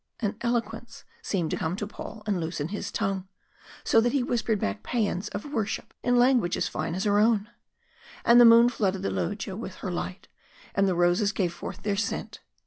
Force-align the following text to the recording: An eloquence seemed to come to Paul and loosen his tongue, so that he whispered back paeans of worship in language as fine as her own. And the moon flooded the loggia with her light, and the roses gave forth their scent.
An 0.19 0.35
eloquence 0.41 1.03
seemed 1.21 1.51
to 1.51 1.57
come 1.57 1.75
to 1.75 1.85
Paul 1.85 2.23
and 2.25 2.39
loosen 2.39 2.69
his 2.69 2.91
tongue, 2.91 3.27
so 3.83 4.01
that 4.01 4.13
he 4.13 4.23
whispered 4.23 4.59
back 4.59 4.81
paeans 4.81 5.29
of 5.29 5.53
worship 5.53 5.93
in 6.01 6.17
language 6.17 6.57
as 6.57 6.67
fine 6.67 6.95
as 6.95 7.03
her 7.03 7.19
own. 7.19 7.51
And 8.25 8.41
the 8.41 8.45
moon 8.45 8.69
flooded 8.69 9.03
the 9.03 9.11
loggia 9.11 9.55
with 9.55 9.75
her 9.75 9.91
light, 9.91 10.27
and 10.73 10.87
the 10.87 10.95
roses 10.95 11.31
gave 11.31 11.53
forth 11.53 11.83
their 11.83 11.95
scent. 11.97 12.39